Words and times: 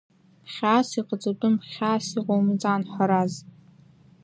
Хьаас 0.53 0.89
иҟаҵатәым 0.99 1.55
хьаас 1.71 2.07
иҟоумҵан, 2.19 2.81
Ҳараз. 2.93 3.33